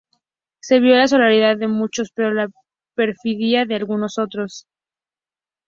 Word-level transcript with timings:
Se 0.63 0.79
vio 0.79 0.95
la 0.95 1.07
solidaridad 1.07 1.57
de 1.59 1.67
muchos 1.67 2.09
pero 2.11 2.33
la 2.33 2.49
perfidia 2.95 3.65
de 3.67 3.75
algunos 3.75 4.17
otros. 4.17 4.65